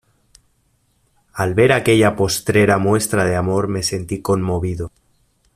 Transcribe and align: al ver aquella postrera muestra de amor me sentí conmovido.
al 1.33 1.53
ver 1.53 1.71
aquella 1.73 2.15
postrera 2.15 2.79
muestra 2.79 3.23
de 3.23 3.35
amor 3.35 3.67
me 3.67 3.83
sentí 3.83 4.19
conmovido. 4.19 4.91